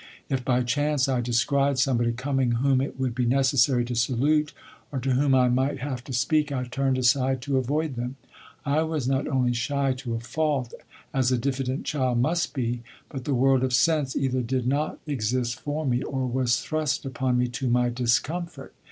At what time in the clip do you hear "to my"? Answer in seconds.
17.49-17.89